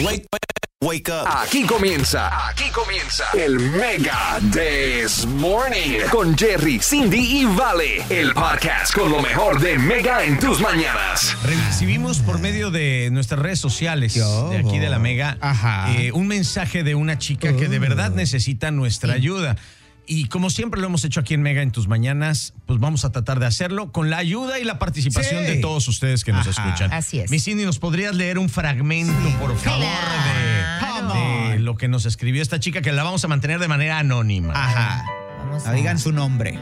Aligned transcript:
Wake, 0.00 0.26
wake 0.82 1.08
up. 1.08 1.26
Aquí 1.42 1.64
comienza, 1.66 2.48
aquí 2.48 2.64
comienza 2.70 3.24
el 3.34 3.58
Mega 3.60 4.38
This 4.52 5.24
Morning 5.26 6.00
con 6.10 6.36
Jerry, 6.36 6.80
Cindy 6.80 7.40
y 7.42 7.44
Vale, 7.44 8.02
el 8.10 8.32
podcast 8.34 8.92
con 8.92 9.10
lo 9.10 9.20
mejor 9.22 9.60
de 9.60 9.78
Mega 9.78 10.24
en 10.24 10.38
tus 10.38 10.60
mañanas. 10.60 11.36
Recibimos 11.44 12.18
por 12.18 12.38
medio 12.40 12.70
de 12.70 13.08
nuestras 13.12 13.40
redes 13.40 13.60
sociales 13.60 14.14
de 14.14 14.58
aquí 14.58 14.78
de 14.78 14.88
la 14.88 14.98
Mega 14.98 15.36
Ajá. 15.40 15.92
eh, 15.96 16.10
un 16.12 16.26
mensaje 16.26 16.82
de 16.82 16.94
una 16.94 17.18
chica 17.18 17.54
que 17.56 17.68
de 17.68 17.78
verdad 17.78 18.10
necesita 18.10 18.70
nuestra 18.70 19.14
ayuda. 19.14 19.56
Y 20.06 20.28
como 20.28 20.50
siempre 20.50 20.80
lo 20.80 20.86
hemos 20.88 21.02
hecho 21.04 21.20
aquí 21.20 21.32
en 21.32 21.40
Mega 21.42 21.62
en 21.62 21.70
tus 21.70 21.88
mañanas, 21.88 22.52
pues 22.66 22.78
vamos 22.78 23.04
a 23.06 23.12
tratar 23.12 23.40
de 23.40 23.46
hacerlo 23.46 23.90
con 23.90 24.10
la 24.10 24.18
ayuda 24.18 24.58
y 24.58 24.64
la 24.64 24.78
participación 24.78 25.44
Sí. 25.46 25.52
de 25.52 25.56
todos 25.56 25.88
ustedes 25.88 26.24
que 26.24 26.32
nos 26.32 26.46
Ajá. 26.46 26.66
escuchan. 26.68 26.92
Así 26.92 27.20
es. 27.20 27.30
Mi 27.30 27.38
Cindy, 27.40 27.64
¿nos 27.64 27.78
podrías 27.78 28.14
leer 28.14 28.38
un 28.38 28.50
fragmento, 28.50 29.12
por 29.40 29.56
favor, 29.56 29.80
Claro. 30.78 31.14
de, 31.14 31.52
de 31.54 31.58
lo 31.60 31.76
que 31.76 31.88
nos 31.88 32.04
escribió 32.04 32.42
esta 32.42 32.60
chica 32.60 32.82
que 32.82 32.92
la 32.92 33.02
vamos 33.02 33.24
a 33.24 33.28
mantener 33.28 33.58
de 33.60 33.68
manera 33.68 33.98
anónima? 33.98 34.52
Ajá. 34.54 35.06
Vamos 35.38 35.66
a- 35.66 35.72
digan 35.72 35.98
su 35.98 36.12
nombre. 36.12 36.58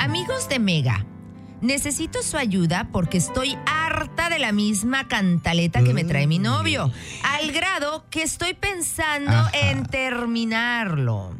Amigos 0.00 0.48
de 0.48 0.58
Mega, 0.58 1.04
necesito 1.60 2.22
su 2.22 2.36
ayuda 2.36 2.88
porque 2.92 3.18
estoy 3.18 3.56
harta 3.66 4.28
de 4.28 4.38
la 4.40 4.50
misma 4.52 5.06
cantaleta 5.08 5.82
que 5.84 5.94
me 5.94 6.02
trae 6.04 6.26
mi 6.26 6.38
novio, 6.40 6.90
al 7.22 7.52
grado 7.52 8.06
que 8.10 8.22
estoy 8.22 8.54
pensando 8.54 9.30
Ajá. 9.30 9.50
en 9.70 9.86
terminarlo. 9.86 11.36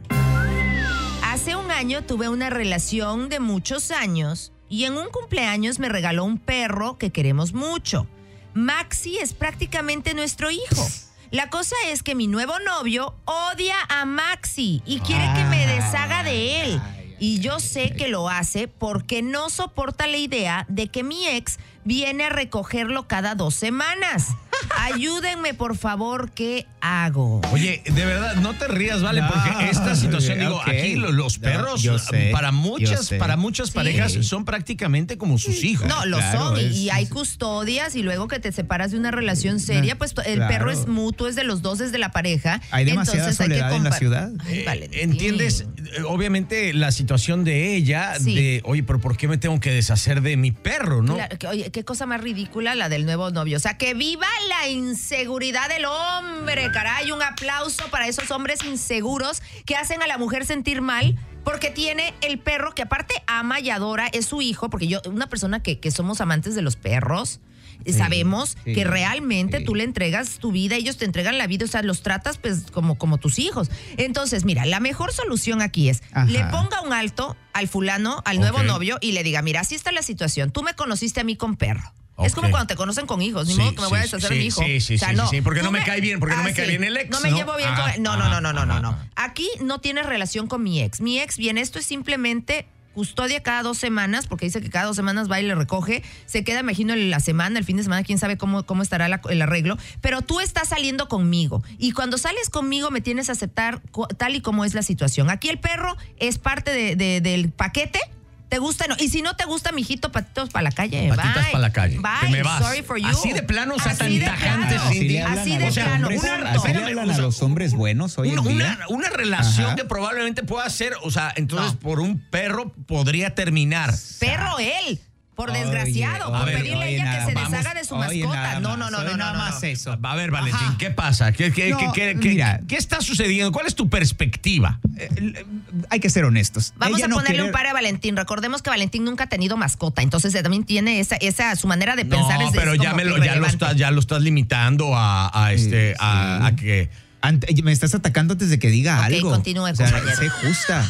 Hace 1.47 1.55
un 1.55 1.71
año 1.71 2.03
tuve 2.03 2.29
una 2.29 2.51
relación 2.51 3.29
de 3.29 3.39
muchos 3.39 3.93
años 3.93 4.51
y 4.69 4.83
en 4.83 4.99
un 4.99 5.11
cumpleaños 5.11 5.79
me 5.79 5.89
regaló 5.89 6.25
un 6.25 6.39
perro 6.39 6.99
que 6.99 7.13
queremos 7.13 7.53
mucho. 7.53 8.09
Maxi 8.53 9.19
es 9.19 9.33
prácticamente 9.33 10.13
nuestro 10.13 10.51
hijo. 10.51 10.89
La 11.31 11.49
cosa 11.49 11.77
es 11.87 12.03
que 12.03 12.17
mi 12.17 12.27
nuevo 12.27 12.55
novio 12.59 13.15
odia 13.27 13.77
a 13.89 14.05
Maxi 14.07 14.83
y 14.85 14.99
quiere 14.99 15.23
que 15.37 15.45
me 15.45 15.69
deshaga 15.69 16.25
de 16.25 16.63
él. 16.63 16.81
Y 17.21 17.39
yo 17.39 17.61
sé 17.61 17.93
que 17.93 18.09
lo 18.09 18.29
hace 18.29 18.67
porque 18.67 19.23
no 19.23 19.49
soporta 19.49 20.09
la 20.09 20.17
idea 20.17 20.67
de 20.69 20.89
que 20.89 21.05
mi 21.05 21.29
ex 21.29 21.61
viene 21.85 22.25
a 22.25 22.31
recogerlo 22.31 23.07
cada 23.07 23.37
dos 23.37 23.55
semanas. 23.55 24.31
Ayúdenme, 24.79 25.55
por 25.55 25.77
favor, 25.77 26.31
¿qué 26.33 26.67
hago? 26.81 27.41
Oye, 27.53 27.83
de 27.85 28.05
verdad, 28.05 28.37
no 28.37 28.55
te 28.55 28.69
rías, 28.69 29.03
¿vale? 29.03 29.21
No, 29.23 29.29
Porque 29.29 29.71
esta 29.71 29.95
situación, 29.97 30.39
digo, 30.39 30.61
aquí 30.65 30.95
lo- 30.95 31.13
los 31.13 31.39
perros, 31.39 31.83
sé, 31.83 32.31
para 32.33 32.53
muchas, 32.53 33.11
para 33.19 33.37
muchas 33.37 33.69
Sí. 33.69 33.75
parejas, 33.75 34.13
son 34.23 34.45
prácticamente 34.45 35.19
como 35.19 35.39
sus 35.39 35.65
hijos. 35.65 35.87
No, 35.89 36.05
lo 36.07 36.19
Claro, 36.19 36.39
son. 36.39 36.61
y- 36.61 36.65
es- 36.65 36.77
y 36.77 36.91
hay 36.91 37.07
custodias 37.07 37.97
y 37.97 38.03
luego 38.03 38.29
que 38.29 38.39
te 38.39 38.53
separas 38.53 38.93
de 38.93 38.99
una 38.99 39.11
relación 39.11 39.61
seria, 39.61 39.97
pues 39.99 40.15
el 40.25 40.37
Claro. 40.37 40.49
perro 40.53 40.71
es 40.71 40.87
mutuo, 40.87 41.29
es 41.29 41.37
de 41.37 41.45
los 41.45 41.63
dos, 41.63 41.81
es 41.81 41.93
de 41.93 41.99
la 41.99 42.11
pareja. 42.11 42.61
Hay 42.71 42.85
demasiada 42.85 43.19
Entonces 43.31 43.41
hay 43.41 43.49
que 43.49 43.55
soledad 43.55 43.77
en 43.77 43.85
la 43.85 43.93
ciudad. 43.93 44.31
Ay, 44.47 44.59
Eh, 44.61 44.65
Valentín. 44.65 45.01
¿Entiendes? 45.01 45.61
Eh, 45.61 46.03
Obviamente 46.07 46.73
la 46.75 46.93
situación 46.93 47.45
de 47.45 47.75
ella, 47.77 48.15
Sí. 48.19 48.35
de, 48.35 48.61
oye, 48.65 48.83
pero 48.83 49.01
¿por 49.01 49.17
qué 49.17 49.29
me 49.29 49.39
tengo 49.39 49.59
que 49.61 49.71
deshacer 49.71 50.21
de 50.21 50.37
mi 50.37 50.51
perro, 50.53 51.03
no? 51.03 51.15
Claro, 51.15 51.39
que- 51.39 51.47
oye, 51.47 51.71
qué 51.71 51.85
cosa 51.85 52.07
más 52.07 52.21
ridícula 52.21 52.75
la 52.75 52.89
del 52.89 53.05
nuevo 53.07 53.31
novio. 53.31 53.57
O 53.57 53.61
sea, 53.61 53.77
que 53.79 53.95
viva 53.95 54.27
la 54.49 54.69
inseguridad 54.69 55.69
del 55.69 55.85
hombre, 55.85 56.71
caray. 56.73 57.13
Un 57.13 57.23
aplauso 57.23 57.85
para 57.91 58.09
esos 58.09 58.31
hombres 58.31 58.65
inseguros 58.65 59.43
que 59.65 59.77
hacen 59.77 60.03
a 60.03 60.07
la 60.07 60.19
mujer 60.19 60.45
sentir 60.47 60.83
mal 60.83 61.19
porque 61.45 61.71
tiene 61.71 62.13
el 62.23 62.39
perro 62.41 62.75
que 62.75 62.83
aparte 62.83 63.15
ama 63.29 63.61
y 63.61 63.71
adora, 63.71 64.09
es 64.09 64.27
su 64.27 64.43
hijo, 64.43 64.69
porque 64.69 64.89
yo, 64.89 65.01
una 65.07 65.29
persona 65.29 65.63
que, 65.63 65.79
que 65.79 65.93
somos 65.93 66.21
amantes 66.21 66.55
de 66.55 66.63
los 66.63 66.77
perros. 66.77 67.41
Sabemos 67.87 68.57
sí, 68.65 68.75
que 68.75 68.85
realmente 68.85 69.59
sí. 69.59 69.65
tú 69.65 69.77
le 69.77 69.85
entregas 69.85 70.39
tu 70.39 70.51
vida, 70.51 70.75
ellos 70.75 70.97
te 70.97 71.05
entregan 71.05 71.39
la 71.39 71.47
vida, 71.47 71.67
o 71.67 71.69
sea, 71.69 71.83
los 71.83 72.03
tratas 72.03 72.37
pues 72.37 72.65
como, 72.73 72.99
como 72.99 73.19
tus 73.19 73.39
hijos. 73.39 73.71
Entonces, 73.97 74.45
mira, 74.45 74.67
la 74.67 74.81
mejor 74.81 75.13
solución 75.13 75.63
aquí 75.63 75.89
es, 75.89 76.03
Ajá. 76.11 76.25
le 76.25 76.43
ponga 76.47 76.81
un 76.81 76.93
alto 76.93 77.37
al 77.53 77.69
fulano, 77.69 78.23
al 78.25 78.41
nuevo 78.41 78.65
novio, 78.65 78.99
y 79.01 79.13
le 79.13 79.23
diga, 79.23 79.41
mira, 79.43 79.61
así 79.61 79.77
está 79.77 79.93
la 79.93 80.03
situación, 80.03 80.51
tú 80.51 80.65
me 80.65 80.75
conociste 80.75 81.21
a 81.21 81.25
mí 81.25 81.37
con 81.37 81.57
perro. 81.57 81.93
Es 82.25 82.35
como 82.35 82.51
cuando 82.51 82.67
te 82.67 82.77
conocen 82.77 83.07
con 83.07 83.21
hijos, 83.21 83.47
ni 83.47 83.55
Sí, 83.55 83.61
modo 83.61 83.75
que 83.75 83.81
me 83.83 83.89
voy 83.89 83.99
a 83.99 84.03
deshacer 84.03 84.33
sí, 84.33 84.39
mi 84.39 84.45
hijo. 84.47 84.63
sí, 84.63 84.81
sí, 84.81 84.99
sí, 84.99 85.05
sí, 85.05 85.17
sí, 85.31 85.41
porque 85.43 85.63
no 85.63 85.71
me 85.71 85.83
cae 85.85 86.01
bien, 86.01 86.19
porque 86.19 86.35
no 86.37 86.43
me 86.45 86.55
cae 86.55 86.67
bien 86.69 86.85
el 86.85 86.97
ex, 86.97 87.11
No 87.11 87.21
me 87.21 87.31
¿no? 87.31 87.37
llevo 87.37 87.57
bien 87.57 87.69
Ajá, 87.69 87.93
con 87.95 88.03
No, 88.03 88.17
no, 88.17 88.29
no, 88.29 88.41
no, 88.41 88.53
no, 88.53 88.65
no, 88.67 88.81
no. 88.81 88.99
Aquí 89.17 89.49
no 89.61 89.81
tienes 89.81 90.07
relación 90.07 90.47
con 90.47 90.63
mi 90.63 90.81
ex. 90.81 91.01
Mi 91.01 91.21
ex, 91.21 91.37
bien, 91.37 91.59
esto 91.59 91.79
es 91.79 91.85
simplemente 91.87 92.67
custodia 92.95 93.43
cada 93.43 93.63
dos 93.63 93.77
semanas, 93.77 94.27
porque 94.27 94.47
dice 94.47 94.63
que 94.63 94.71
cada 94.71 94.87
dos 94.87 94.97
semanas 94.97 95.31
va 95.31 95.39
y 95.39 95.45
le 95.45 95.55
recoge, 95.55 96.03
se 96.25 96.43
queda, 96.45 96.61
imagino, 96.61 96.95
en 96.95 97.11
la 97.11 97.21
semana, 97.21 97.59
el 97.59 97.65
fin 97.67 97.77
de 97.77 97.83
semana, 97.83 98.03
quién 98.05 98.19
sabe 98.19 98.39
cómo, 98.39 98.65
cómo 98.65 98.83
estará 98.83 99.07
la- 99.09 99.21
el 99.29 99.43
arreglo, 99.43 99.77
pero 100.01 100.23
tú 100.23 100.41
estás 100.41 100.69
saliendo 100.71 101.07
conmigo 101.07 101.63
y 101.77 101.93
cuando 101.93 102.17
sales 102.17 102.49
conmigo 102.49 102.91
me 102.91 103.03
tienes 103.03 103.27
que 103.27 103.33
aceptar 103.33 103.83
tal 104.17 104.35
y 104.35 104.41
como 104.41 104.65
es 104.65 104.73
la 104.73 104.83
situación. 104.83 105.29
Aquí 105.29 105.51
el 105.51 105.59
perro 105.59 105.95
es 106.17 106.39
parte 106.39 106.71
de- 106.71 106.97
de- 106.97 107.21
del 107.21 107.51
paquete. 107.51 108.01
¿Te 108.49 108.59
gusta? 108.59 108.87
No. 108.87 108.95
Y 109.01 109.09
si 109.09 109.23
no 109.23 109.35
te 109.35 109.45
gusta, 109.45 109.73
mijito, 109.73 110.13
patitos 110.13 110.51
para 110.51 110.63
la 110.63 110.71
calle. 110.71 111.09
Patitas 111.09 111.47
para 111.47 111.59
la 111.59 111.73
calle. 111.73 111.99
Bye. 111.99 112.11
Te 112.23 112.29
me 112.29 112.43
vas. 112.45 112.63
Sorry 112.63 112.83
for 112.83 112.97
you. 112.97 113.09
Así 113.09 113.33
de 113.33 113.43
plano, 113.43 113.75
o 113.75 113.79
sea, 113.81 113.91
Así 113.93 113.99
tan 113.99 114.19
de 114.19 114.25
tajante, 114.25 114.75
plano. 114.77 114.91
Cindy. 114.93 115.19
Así 115.19 115.53
a 115.53 115.59
de 115.59 115.65
los 115.67 115.75
plano. 115.75 116.09
así 116.51 116.73
le 116.73 116.85
hablan 116.85 117.11
a 117.11 117.19
los 117.19 117.43
hombres 117.43 117.75
buenos 117.75 118.17
hoy 118.19 118.31
Una, 118.31 118.43
en 118.43 118.57
día. 118.59 118.77
una- 118.77 118.89
una 118.89 119.09
relación 119.11 119.67
Ajá. 119.67 119.77
que 119.77 119.85
probablemente 119.85 120.45
pueda 120.45 120.69
ser, 120.71 120.95
o 121.03 121.11
sea, 121.11 121.33
entonces 121.37 121.73
No. 121.75 121.79
por 121.81 121.99
un 122.01 122.21
perro 122.21 122.73
podría 122.87 123.35
terminar. 123.35 123.93
Perro 124.21 124.59
él. 124.61 125.01
Por 125.37 125.53
desgraciado, 125.53 126.31
oye, 126.31 126.39
por 126.39 126.53
pedirle 126.53 126.83
a 126.83 126.89
ella 126.89 127.19
que 127.21 127.27
se 127.27 127.35
más. 127.35 127.51
deshaga 127.51 127.75
de 127.75 127.85
su 127.85 127.95
Oye, 127.95 128.21
mascota. 128.25 128.43
nada 128.43 128.61
No, 128.61 128.77
no, 128.79 128.91
no, 128.91 129.05
no, 129.05 129.17
nada 129.19 129.33
no, 129.35 129.39
más 129.39 129.63
no. 129.63 129.69
eso. 129.69 129.99
A 130.03 130.15
ver, 130.17 130.31
Valentín, 130.31 130.67
Ajá. 130.69 130.79
¿qué 130.79 130.91
pasa? 130.91 131.31
¿Qué, 131.33 131.53
qué- 131.53 131.71
No, 131.71 131.79
qué- 131.79 131.91
qué- 131.95 132.19
qué- 132.19 132.29
mira. 132.31 132.61
qué 132.67 132.77
está 132.77 133.03
sucediendo? 133.03 133.53
¿Cuál 133.53 133.67
es 133.67 133.75
tu 133.75 133.91
perspectiva? 133.91 134.81
Eh, 134.97 135.45
Hay 135.91 136.01
que 136.01 136.09
ser 136.09 136.25
honestos. 136.25 136.73
Vamos 136.79 136.97
Ella 136.99 137.05
a 137.05 137.09
no 137.09 137.17
ponerle 137.17 137.35
quiere- 137.37 137.49
un 137.49 137.53
par 137.53 137.67
a 137.67 137.75
Valentín. 137.75 138.17
Recordemos 138.17 138.63
que 138.63 138.71
Valentín 138.71 139.05
nunca 139.05 139.25
ha 139.25 139.29
tenido 139.29 139.59
mascota, 139.59 140.01
entonces 140.01 140.35
él 140.35 140.43
también 140.43 140.65
tiene 140.65 141.01
esa, 141.01 141.17
esa 141.17 141.55
su 141.55 141.67
manera 141.69 141.97
de 141.97 142.07
pensar 142.07 142.41
no, 142.41 142.49
es, 142.49 142.55
pero 142.55 142.73
es 142.73 142.81
ya, 142.81 142.95
me 142.95 143.05
lo, 143.05 143.23
ya, 143.23 143.37
lo 143.37 143.47
estás, 143.47 143.77
ya 143.77 143.91
lo 143.91 144.01
estás 144.01 144.23
limitando 144.23 144.97
a, 144.97 145.31
a 145.35 145.53
este, 145.53 145.91
Sí, 145.93 145.97
a, 146.01 146.39
sí. 146.41 146.47
a 146.47 146.57
que... 146.57 146.91
Ante- 147.21 147.63
me 147.63 147.73
estás 147.73 147.95
atacando 147.95 148.33
antes 148.33 148.49
de 148.51 148.59
que 148.59 148.69
diga 148.71 148.99
Ok, 149.01 149.05
algo. 149.07 149.31
continúe, 149.31 149.65
o 149.71 149.75
sea, 149.75 149.89
sé 150.17 150.29
justa. 150.29 150.85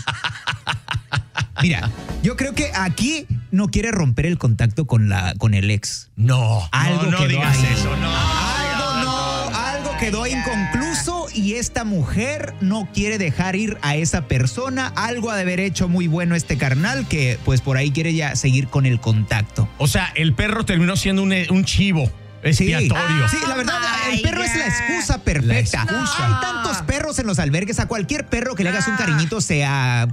Mira, 1.62 1.90
yo 2.22 2.36
creo 2.36 2.54
que 2.54 2.70
aquí 2.74 3.26
no 3.56 3.68
quiere 3.68 3.90
romper 3.90 4.26
el 4.26 4.38
contacto 4.38 4.86
con 4.86 5.08
la 5.08 5.34
con 5.38 5.54
el 5.54 5.70
ex. 5.70 6.10
No, 6.16 6.68
Algo 6.72 7.04
no, 7.04 7.10
no 7.12 7.18
quedó 7.18 7.28
digas 7.28 7.56
ahí. 7.58 7.68
eso, 7.72 7.96
no. 7.96 8.10
Algo 8.16 9.02
no, 9.02 9.56
algo 9.56 9.90
quedó 9.98 10.26
inconcluso 10.26 11.26
y 11.34 11.54
esta 11.54 11.84
mujer 11.84 12.54
no 12.60 12.88
quiere 12.94 13.18
dejar 13.18 13.56
ir 13.56 13.78
a 13.82 13.96
esa 13.96 14.22
persona. 14.22 14.92
Algo 14.96 15.30
ha 15.30 15.36
de 15.36 15.42
haber 15.42 15.60
hecho 15.60 15.88
muy 15.88 16.06
bueno 16.06 16.34
este 16.34 16.56
carnal 16.56 17.06
que 17.08 17.38
pues 17.44 17.60
por 17.60 17.76
ahí 17.76 17.90
quiere 17.90 18.14
ya 18.14 18.36
seguir 18.36 18.68
con 18.68 18.86
el 18.86 19.00
contacto. 19.00 19.68
O 19.78 19.86
sea, 19.88 20.12
el 20.14 20.34
perro 20.34 20.64
terminó 20.64 20.96
siendo 20.96 21.22
un, 21.22 21.34
un 21.50 21.64
chivo 21.64 22.10
expiatorio. 22.42 23.28
Sí, 23.28 23.38
la 23.48 23.54
verdad, 23.56 23.74
Oh 23.82 24.12
el 24.12 24.22
perro 24.22 24.42
es 24.42 24.54
la 24.56 24.66
excusa 24.66 25.18
perfecta. 25.18 25.84
La 25.84 25.90
excusa. 25.92 26.26
Hay 26.26 26.40
tantos 26.40 26.76
perros 26.82 27.18
en 27.18 27.26
los 27.26 27.38
albergues, 27.38 27.80
a 27.80 27.86
cualquier 27.86 28.26
perro 28.28 28.54
que 28.54 28.62
le 28.62 28.68
hagas 28.70 28.86
un 28.86 28.94
Ah. 28.94 28.98
cariñito 28.98 29.40
se, 29.40 29.64
ah, 29.64 30.06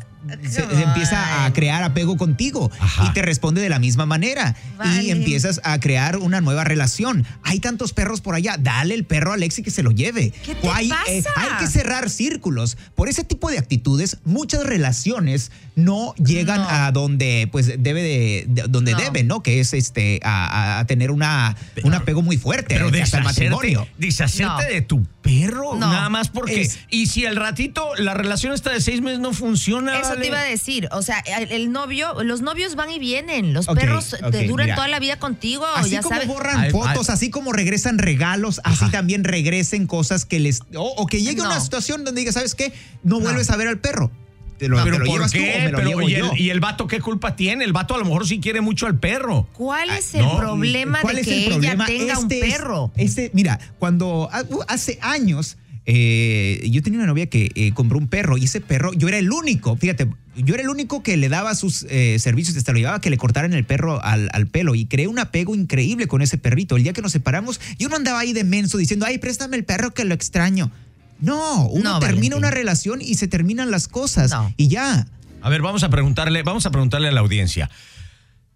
se- 0.49 0.63
empieza 0.83 1.45
a 1.45 1.53
crear 1.53 1.83
apego 1.83 2.17
contigo 2.17 2.71
Ajá. 2.79 3.05
y 3.05 3.13
te 3.13 3.21
responde 3.21 3.61
de 3.61 3.69
la 3.69 3.79
misma 3.79 4.05
manera 4.05 4.55
Vale. 4.77 5.03
y 5.03 5.11
empiezas 5.11 5.61
a 5.63 5.79
crear 5.79 6.17
una 6.17 6.41
nueva 6.41 6.63
relación. 6.63 7.25
Hay 7.43 7.59
tantos 7.59 7.93
perros 7.93 8.21
por 8.21 8.35
allá, 8.35 8.55
dale 8.59 8.93
el 8.93 9.05
perro 9.05 9.31
a 9.31 9.33
Alexi 9.35 9.63
que 9.63 9.71
se 9.71 9.83
lo 9.83 9.91
lleve. 9.91 10.31
¿Qué 10.45 10.55
te 10.55 10.67
hay, 10.69 10.89
pasa? 10.89 11.29
hay 11.35 11.49
que 11.59 11.67
cerrar 11.67 12.09
círculos. 12.09 12.77
Por 12.95 13.09
ese 13.09 13.23
tipo 13.23 13.49
de 13.49 13.57
actitudes, 13.57 14.17
muchas 14.25 14.63
relaciones 14.65 15.51
no 15.75 16.13
llegan 16.15 16.61
No. 16.61 16.69
a 16.69 16.91
donde 16.91 17.49
pues 17.51 17.67
debe 17.79 18.01
de, 18.03 18.45
de- 18.47 18.63
donde 18.69 18.91
No. 18.93 18.97
deben, 18.99 19.27
¿no? 19.27 19.41
Que 19.43 19.59
es 19.59 19.73
este 19.73 20.19
a, 20.23 20.83
tener 20.87 21.11
una 21.11 21.55
un 21.83 21.93
apego 21.93 22.21
muy 22.21 22.37
fuerte 22.37 22.75
Pero 22.75 22.89
hasta 23.01 23.17
el 23.17 23.23
matrimonio. 23.23 23.87
deshacerte 23.97 24.43
No. 24.45 24.57
de 24.73 24.81
tu 24.81 25.05
perro, 25.21 25.75
nada 25.75 26.09
más 26.09 26.29
porque. 26.29 26.61
Es- 26.61 26.79
y 26.89 27.07
si 27.07 27.25
al 27.25 27.35
ratito 27.37 27.95
la 27.97 28.13
relación 28.13 28.53
está 28.53 28.71
de 28.71 28.81
seis 28.81 29.01
meses 29.01 29.19
no 29.19 29.33
funciona. 29.33 29.99
Eso 29.99 30.12
vale. 30.15 30.21
te 30.21 30.27
iba 30.27 30.39
a 30.39 30.43
decir, 30.43 30.87
o 30.91 31.01
sea, 31.01 31.19
el, 31.49 31.71
novio, 31.71 32.23
los 32.23 32.41
novios 32.41 32.75
van 32.75 32.89
y 32.91 32.99
vienen, 32.99 33.53
los 33.53 33.67
perros 33.67 34.15
te 34.31 34.47
duran 34.47 34.65
mira. 34.67 34.75
toda 34.75 34.87
la 34.87 34.99
vida 34.99 35.17
contigo, 35.19 35.65
Así 35.75 35.91
ya 35.91 36.01
como 36.01 36.15
sabes. 36.15 36.27
borran 36.27 36.59
Ay, 36.59 36.71
fotos, 36.71 37.09
ay. 37.09 37.13
así 37.15 37.29
como 37.29 37.51
regresan 37.53 37.97
regalos, 37.97 38.61
así 38.63 38.89
también 38.91 39.23
regresen 39.23 39.87
cosas 39.87 40.25
que 40.25 40.39
les. 40.39 40.61
O, 40.75 40.81
o 40.97 41.05
que 41.07 41.21
llegue 41.21 41.41
No. 41.41 41.49
una 41.49 41.59
situación 41.59 42.03
donde 42.03 42.21
digas, 42.21 42.35
¿sabes 42.35 42.55
qué? 42.55 42.73
No 43.03 43.19
vuelves 43.19 43.49
a 43.49 43.57
ver 43.57 43.67
al 43.67 43.79
perro. 43.79 44.11
Te 44.57 44.69
lo, 44.69 44.77
te 44.77 44.83
Pero 44.83 44.99
lo 44.99 45.05
¿por 45.05 45.13
llevas 45.15 45.31
tú 45.31 45.39
qué? 45.39 45.55
o 45.55 45.59
me 45.65 45.71
lo 45.71 45.77
Pero, 45.77 45.89
llevo 45.89 46.01
¿y, 46.03 46.11
yo. 46.13 46.31
el, 46.31 46.39
¿Y 46.39 46.49
el 46.51 46.59
vato 46.59 46.87
qué 46.87 47.01
culpa 47.01 47.35
tiene? 47.35 47.65
El 47.65 47.73
vato 47.73 47.95
a 47.95 47.97
lo 47.97 48.05
mejor 48.05 48.25
sí 48.27 48.39
quiere 48.39 48.61
mucho 48.61 48.85
al 48.85 48.97
perro. 48.99 49.47
¿Cuál 49.53 49.89
es 49.89 50.13
Ay, 50.13 50.21
el 50.21 50.25
no. 50.27 50.37
problema 50.37 51.01
¿Cuál 51.01 51.15
de 51.15 51.21
es 51.21 51.27
que 51.27 51.33
el 51.33 51.41
ella 51.43 51.51
problema? 51.53 51.85
tenga 51.87 52.19
un 52.19 52.31
Este 52.31 52.47
es- 52.47 52.53
perro? 52.53 52.91
Este, 52.95 53.31
mira, 53.33 53.59
cuando 53.79 54.29
ah, 54.31 54.43
uh, 54.47 54.61
hace 54.67 54.99
años 55.01 55.57
eh, 55.85 56.65
yo 56.71 56.81
tenía 56.81 56.99
una 56.99 57.07
novia 57.07 57.27
que 57.27 57.51
eh, 57.55 57.71
compró 57.73 57.97
un 57.97 58.07
perro 58.07 58.37
y 58.37 58.45
ese 58.45 58.61
perro, 58.61 58.93
yo 58.93 59.07
era 59.07 59.17
el 59.17 59.31
único, 59.31 59.75
fíjate, 59.75 60.07
yo 60.35 60.53
era 60.53 60.63
el 60.63 60.69
único 60.69 61.03
que 61.03 61.17
le 61.17 61.29
daba 61.29 61.53
sus 61.55 61.85
eh, 61.89 62.17
servicios, 62.19 62.55
hasta 62.57 62.71
lo 62.71 62.79
llevaba 62.79 62.97
a 62.97 63.01
que 63.01 63.09
le 63.09 63.17
cortaran 63.17 63.53
el 63.53 63.65
perro 63.65 64.03
al, 64.03 64.29
al 64.33 64.47
pelo 64.47 64.75
y 64.75 64.85
creé 64.85 65.07
un 65.07 65.19
apego 65.19 65.55
increíble 65.55 66.07
con 66.07 66.21
ese 66.21 66.37
perrito. 66.37 66.77
El 66.77 66.83
día 66.83 66.93
que 66.93 67.01
nos 67.01 67.11
separamos, 67.11 67.59
yo 67.77 67.89
no 67.89 67.95
andaba 67.97 68.19
ahí 68.19 68.33
de 68.33 68.43
menso 68.43 68.77
diciendo, 68.77 69.05
ay, 69.05 69.17
préstame 69.17 69.57
el 69.57 69.65
perro 69.65 69.93
que 69.93 70.05
lo 70.05 70.13
extraño. 70.13 70.71
No, 71.19 71.67
uno 71.67 71.93
No, 71.93 71.99
termina 71.99 72.09
Valentín. 72.09 72.33
una 72.35 72.51
relación 72.51 73.01
y 73.01 73.15
se 73.15 73.27
terminan 73.27 73.69
las 73.71 73.87
cosas 73.87 74.31
No. 74.31 74.53
y 74.57 74.67
ya. 74.69 75.05
A 75.41 75.49
ver, 75.49 75.61
vamos 75.61 75.83
a 75.83 75.89
preguntarle, 75.89 76.41
vamos 76.43 76.65
a 76.65 76.71
preguntarle 76.71 77.09
a 77.09 77.11
la 77.11 77.19
audiencia. 77.19 77.69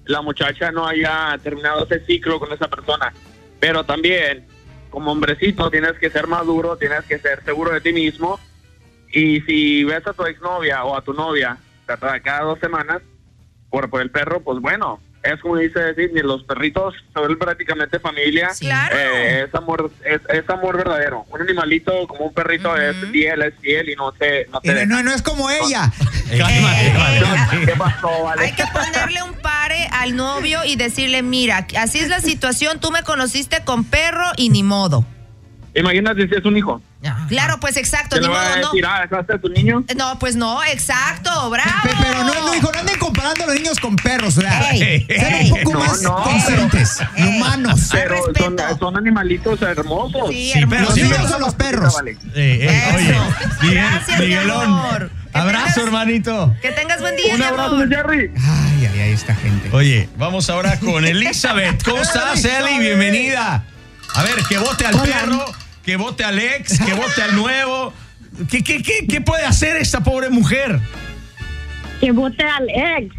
la 0.08 0.22
muchacha 0.22 0.72
no 0.72 0.88
haya 0.88 1.38
terminado 1.44 1.86
ese 1.86 2.06
ciclo 2.06 2.40
con 2.40 2.52
esa 2.52 2.68
persona, 2.68 3.14
pero 3.60 3.84
también 3.84 4.46
como 4.90 5.12
hombrecito 5.12 5.70
tienes 5.70 5.94
que 5.94 6.10
ser 6.10 6.28
maduro, 6.28 6.78
tienes 6.78 7.04
que 7.06 7.20
ser 7.20 7.44
seguro 7.44 7.72
de 7.72 7.82
ti 7.82 7.94
mismo. 7.94 8.40
Y 9.12 9.42
si 9.42 9.84
ves 9.84 10.06
a 10.08 10.14
tu 10.14 10.26
exnovia 10.26 10.84
o 10.84 10.96
a 10.96 11.02
tu 11.02 11.14
novia 11.14 11.58
cada 11.86 12.42
dos 12.42 12.60
semanas 12.60 13.02
por, 13.70 13.90
por 13.90 14.02
el 14.02 14.12
perro, 14.12 14.42
pues 14.42 14.60
bueno, 14.60 15.00
es 15.34 15.42
como 15.42 15.58
dice 15.58 15.94
Sidney, 15.96 16.24
los 16.24 16.44
perritos 16.44 16.96
se 17.14 17.20
vuelven 17.20 17.40
prácticamente 17.40 18.00
familia. 18.00 18.54
Sí. 18.54 18.66
Claro. 18.66 18.96
Eh, 18.98 19.46
es 19.48 19.56
amor, 19.56 19.92
es, 20.06 20.22
es 20.30 20.50
amor 20.50 20.78
verdadero. 20.78 21.26
Un 21.30 21.42
animalito 21.42 22.08
como 22.08 22.26
un 22.26 22.34
perrito 22.34 22.76
es 22.76 22.96
fiel, 23.12 23.42
es 23.42 23.54
fiel 23.60 23.90
y 23.90 23.96
no 23.96 24.12
te, 24.12 24.48
no 24.48 24.62
te 24.62 24.86
no, 24.86 25.04
no 25.04 25.12
es 25.12 25.22
como 25.22 25.50
ella. 25.50 25.92
Valentín. 26.32 27.66
¿Qué 27.66 27.76
pasó, 27.78 28.24
Vale? 28.24 28.46
Hay 28.46 28.54
que 28.54 28.66
ponerle 28.68 29.24
un 29.24 29.34
pare 29.34 29.88
al 29.92 30.16
novio 30.16 30.64
y 30.66 30.76
decirle, 30.76 31.22
mira, 31.22 31.68
así 31.78 32.00
es 32.00 32.10
la 32.10 32.20
situación, 32.20 32.80
tú 32.80 32.92
me 32.92 33.04
conociste 33.04 33.64
con 33.64 33.84
perro 33.84 34.26
y 34.36 34.50
ni 34.50 34.64
modo. 34.64 35.06
Imagínate 35.78 36.28
si 36.28 36.36
es 36.36 36.44
un 36.46 36.58
hijo. 36.58 36.82
Claro, 37.30 37.60
pues 37.60 37.78
exacto, 37.78 38.16
Te 38.16 38.22
ni 38.22 38.28
lo 38.28 38.34
va 38.34 38.42
a 38.42 38.50
modo, 38.50 38.62
no. 38.62 38.72
decir, 38.72 38.86
ah, 38.86 39.08
a 39.34 39.38
tu 39.38 39.48
niño. 39.50 39.84
No, 39.96 40.18
pues 40.20 40.36
no, 40.36 40.62
exacto, 40.66 41.50
bravo. 41.50 41.70
Pe- 41.84 41.92
Pero 42.02 42.24
no, 42.24 42.34
no, 42.34 42.56
hijo, 42.56 42.72
no 42.74 42.80
anden 42.80 42.98
comparando 43.00 43.44
a 43.44 43.48
los 43.48 43.56
niños 43.56 43.80
con 43.80 43.96
perros. 43.96 44.38
O 44.38 44.42
sea, 44.42 44.72
Ey, 44.72 45.06
sean 45.08 45.34
ey. 45.36 45.52
un 45.52 45.60
poco 45.64 45.74
No, 45.74 45.80
más 45.86 46.02
no, 46.02 46.16
conscientes 46.24 47.00
y 47.16 47.22
Ey. 47.22 47.38
humanos. 47.38 47.90
Pero 47.92 48.18
son, 48.80 48.98
animalitos 48.98 49.62
hermosos. 49.62 50.30
Sí, 50.30 50.52
Sí, 50.54 50.60
pero 50.68 50.82
hermoso. 50.82 50.96
Los 50.98 51.10
niños 51.10 51.30
son 51.30 51.42
los 51.42 51.54
perros. 51.56 51.94
Vale. 51.94 52.12
Eh, 52.12 52.18
eh, 52.36 52.84
Eso. 52.88 52.96
oye, 52.98 53.16
Miguel, 53.62 53.76
Gracias, 53.92 54.20
mi 54.20 54.26
Miguelón. 54.26 54.64
amor. 54.64 55.12
Abrazo, 55.34 55.66
tengas- 55.66 55.78
hermanito. 55.78 56.56
Que 56.62 56.72
tengas 56.72 57.00
buen 57.00 57.16
día, 57.16 57.36
Un 57.36 57.44
abrazo, 57.44 57.76
amor. 57.76 57.90
Jerry. 57.90 58.32
Ay, 58.36 58.86
ay, 58.92 59.00
ay, 59.02 59.12
esta 59.12 59.36
gente. 59.36 59.70
Oye, 59.72 60.10
vamos 60.18 60.50
ahora 60.50 60.80
con 60.80 61.06
Elizabeth. 61.06 61.84
¿Cómo 61.84 62.02
estás, 62.02 62.44
Eli? 62.44 62.80
Bienvenida. 62.80 63.64
A 64.16 64.24
ver, 64.24 64.36
que 64.50 64.58
vote 64.58 64.86
al 64.86 65.00
perro, 65.00 65.46
que 65.88 65.96
vote 65.96 66.22
al 66.26 66.38
ex, 66.38 66.78
que 66.86 66.94
vote 66.94 67.22
al 67.22 67.34
nuevo. 67.34 67.94
¿Qué, 68.52 68.62
qué, 68.62 68.84
qué, 68.84 69.08
qué 69.08 69.22
puede 69.22 69.46
hacer 69.46 69.78
esta 69.78 70.02
pobre 70.04 70.30
mujer? 70.30 70.82
que 72.02 72.12
vote 72.12 72.44
al 72.44 72.70
ex. 72.70 73.16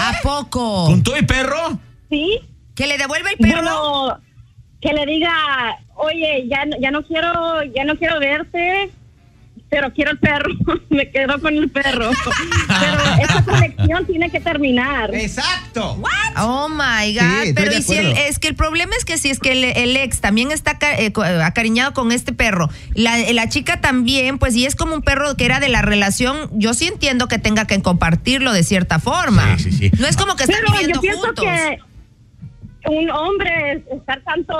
¿A 0.00 0.20
poco? 0.22 0.86
¿Con 0.86 1.02
todo 1.02 1.18
y 1.18 1.22
perro? 1.22 1.80
¿Sí? 2.08 2.38
¿Que 2.76 2.86
le 2.86 2.96
devuelve 2.96 3.30
el 3.32 3.38
perro? 3.38 3.62
Bueno, 3.62 4.20
que 4.80 4.92
le 4.92 5.04
diga, 5.04 5.32
oye, 5.96 6.46
ya, 6.48 6.64
no- 6.64 6.76
ya 6.80 6.92
no 6.92 7.02
quiero, 7.02 7.64
ya 7.74 7.84
no 7.84 7.96
quiero 7.96 8.20
verte, 8.20 8.90
pero 9.70 9.92
quiero 9.92 10.12
el 10.12 10.18
perro. 10.18 10.50
Me 10.90 11.10
quedo 11.10 11.40
con 11.40 11.54
el 11.56 11.68
perro. 11.70 12.10
pero 12.68 13.24
esa 13.24 13.44
conexión 13.44 14.06
tiene 14.06 14.30
que 14.30 14.40
terminar. 14.40 15.12
Exacto. 15.14 16.00
Oh 16.36 16.68
my 16.68 17.14
God. 17.14 17.42
Sí, 17.44 17.52
Pero 17.54 17.72
y 17.76 17.82
si 17.82 17.94
el- 17.94 18.12
es 18.16 18.38
que 18.38 18.48
el 18.48 18.54
problema 18.54 18.92
es 18.96 19.04
que 19.04 19.18
si 19.18 19.30
es 19.30 19.40
que 19.40 19.52
el, 19.52 19.64
el 19.64 19.96
ex 19.96 20.20
también 20.20 20.50
está 20.52 20.78
eh, 20.98 21.12
co- 21.12 21.24
eh, 21.24 21.42
acariñado 21.42 21.92
con 21.92 22.12
este 22.12 22.32
perro, 22.32 22.70
la, 22.94 23.18
la 23.32 23.48
chica 23.48 23.80
también, 23.80 24.38
pues, 24.38 24.54
y 24.54 24.64
es 24.66 24.76
como 24.76 24.94
un 24.94 25.02
perro 25.02 25.36
que 25.36 25.44
era 25.44 25.58
de 25.60 25.68
la 25.68 25.82
relación, 25.82 26.48
yo 26.52 26.74
sí 26.74 26.86
entiendo 26.86 27.26
que 27.28 27.38
tenga 27.38 27.66
que 27.66 27.80
compartirlo 27.82 28.52
de 28.52 28.62
cierta 28.62 28.98
forma. 29.00 29.58
Sí, 29.58 29.70
sí, 29.72 29.90
sí. 29.90 29.90
No 29.98 30.06
es 30.06 30.16
como 30.16 30.36
que 30.36 30.44
están 30.44 30.60
Pero 30.60 30.72
viviendo 30.72 30.94
yo 30.96 31.00
pienso 31.00 31.26
juntos. 31.26 31.44
que 31.44 31.78
un 32.90 33.10
hombre 33.10 33.84
estar 33.90 34.20
tanto 34.22 34.54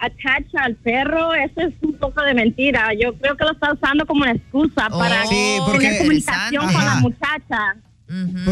attached 0.00 0.56
al 0.58 0.74
perro, 0.76 1.32
eso 1.34 1.60
es 1.60 1.74
un 1.82 1.94
poco 1.98 2.22
de 2.22 2.34
mentira. 2.34 2.88
Yo 3.00 3.14
creo 3.18 3.36
que 3.36 3.44
lo 3.44 3.52
está 3.52 3.72
usando 3.72 4.04
como 4.06 4.22
una 4.22 4.32
excusa 4.32 4.88
Oh, 4.90 4.98
para 4.98 5.24
Sí, 5.26 5.58
porque- 5.64 5.78
tener 5.86 5.98
comunicación 5.98 6.72
con 6.72 6.84
la 6.84 6.94
muchacha. 6.96 7.76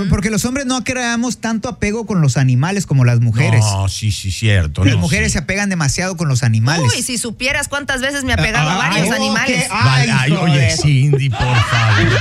Porque 0.08 0.30
los 0.30 0.44
hombres 0.44 0.66
no 0.66 0.84
creamos 0.84 1.38
tanto 1.38 1.68
apego 1.68 2.06
con 2.06 2.20
los 2.20 2.36
animales 2.36 2.86
como 2.86 3.04
las 3.04 3.20
mujeres. 3.20 3.60
No, 3.60 3.88
sí, 3.88 4.12
sí, 4.12 4.30
cierto. 4.30 4.84
Las 4.84 4.94
no, 4.94 5.00
mujeres 5.00 5.28
sí. 5.28 5.32
se 5.34 5.38
apegan 5.40 5.68
demasiado 5.68 6.16
con 6.16 6.28
los 6.28 6.42
animales. 6.42 6.92
Uy, 6.94 7.02
si 7.02 7.18
supieras 7.18 7.68
cuántas 7.68 8.00
veces 8.00 8.24
me 8.24 8.32
ha 8.32 8.36
pegado 8.36 8.68
a 8.70 8.74
Ah, 8.74 8.88
varios 8.90 9.08
oh, 9.10 9.14
animales. 9.14 9.64
qué- 9.64 9.68
Ay, 9.70 10.08
Vale, 10.08 10.12
ay, 10.12 10.32
oye. 10.32 10.70
Cindy, 10.76 11.30
por 11.30 11.40
favor. 11.40 12.18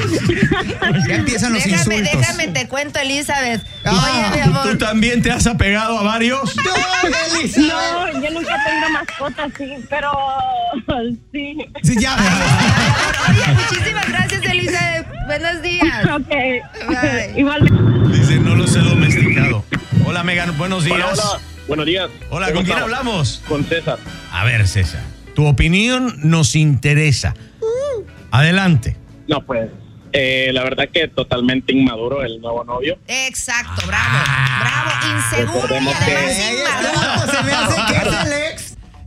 Ya 1.08 1.14
empiezan 1.16 1.52
los 1.52 1.62
déjame, 1.64 1.96
insultos. 1.98 2.20
déjame 2.20 2.48
te 2.48 2.68
cuento, 2.68 2.98
Elizabeth. 3.00 3.62
Ah, 3.84 4.30
Oye, 4.32 4.38
mi 4.38 4.42
¿Tú 4.52 4.58
amor. 4.58 4.78
también 4.78 5.22
te 5.22 5.30
has 5.30 5.46
apegado 5.46 5.98
a 5.98 6.02
varios? 6.02 6.56
No, 6.56 6.62
Elizabeth. 7.38 7.66
No, 7.68 8.12
yo 8.22 8.30
nunca 8.30 8.54
tengo 8.64 8.90
mascotas, 8.92 9.52
sí, 9.56 9.72
pero 9.88 10.10
sí. 11.32 11.56
Sí, 11.82 11.96
ya. 11.98 12.16
Oye, 13.28 13.54
muchísimas 13.54 14.08
gracias. 14.08 14.39
Buenos 15.30 15.62
días. 15.62 16.06
Ok. 16.10 17.36
Igualmente. 17.36 18.18
Dice, 18.18 18.40
no 18.40 18.56
los 18.56 18.74
he 18.74 18.80
domesticado. 18.80 19.64
Hola, 20.04 20.24
Megan, 20.24 20.58
buenos 20.58 20.82
días. 20.84 20.96
Hola, 20.98 21.06
hola. 21.12 21.40
Buenos 21.68 21.86
días. 21.86 22.10
Hola, 22.30 22.46
¿Cómo 22.46 22.56
¿con 22.58 22.64
quién 22.64 22.76
estamos? 22.78 22.82
hablamos? 22.82 23.42
Con 23.46 23.64
César. 23.64 23.98
A 24.32 24.44
ver, 24.44 24.66
César, 24.66 25.02
tu 25.36 25.46
opinión 25.46 26.14
nos 26.24 26.56
interesa. 26.56 27.34
Adelante. 28.32 28.96
No, 29.28 29.46
pues, 29.46 29.68
eh, 30.12 30.50
la 30.52 30.64
verdad 30.64 30.88
que 30.92 31.06
totalmente 31.06 31.72
inmaduro 31.72 32.24
el 32.24 32.40
nuevo 32.40 32.64
novio. 32.64 32.98
Exacto, 33.06 33.82
bravo. 33.86 34.18
Bravo, 34.60 35.16
inseguro 35.16 35.76
y 35.80 35.84
que- 35.84 35.94
además 36.16 36.38
inmaduro. 36.50 37.32
se 37.36 37.42
me 37.44 37.52
hace 37.52 37.76
que 37.86 37.98
es 38.08 38.26
el 38.26 38.32
ex. 38.52 38.59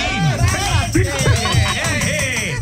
¡Ey, 0.96 1.02
ey! 2.06 2.54